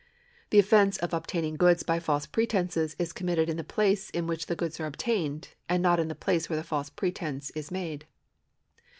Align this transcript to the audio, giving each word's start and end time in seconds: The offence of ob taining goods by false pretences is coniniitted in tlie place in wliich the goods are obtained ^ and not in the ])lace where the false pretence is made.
The 0.49 0.57
offence 0.57 0.97
of 0.97 1.13
ob 1.13 1.27
taining 1.27 1.57
goods 1.59 1.83
by 1.83 1.99
false 1.99 2.25
pretences 2.25 2.95
is 2.97 3.13
coniniitted 3.13 3.49
in 3.49 3.57
tlie 3.57 3.67
place 3.67 4.09
in 4.09 4.25
wliich 4.25 4.47
the 4.47 4.55
goods 4.55 4.79
are 4.79 4.87
obtained 4.87 5.49
^ 5.51 5.55
and 5.69 5.83
not 5.83 5.99
in 5.99 6.07
the 6.07 6.17
])lace 6.27 6.49
where 6.49 6.57
the 6.57 6.63
false 6.63 6.89
pretence 6.89 7.51
is 7.51 7.69
made. 7.69 8.07